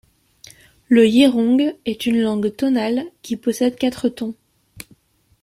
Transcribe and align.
Le 0.87 1.07
yerong 1.07 1.75
est 1.85 2.07
une 2.07 2.19
langue 2.21 2.55
tonale, 2.55 3.05
qui 3.21 3.37
possède 3.37 3.75
quatre 3.75 4.09
tons. 4.09 4.33